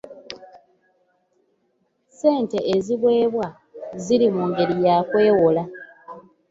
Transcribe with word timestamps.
Ssente 2.09 2.57
eziweebwa 2.75 3.47
ziri 4.03 4.27
mu 4.35 4.43
ngeri 4.49 4.75
ya 4.85 4.95
kwewola. 5.07 5.63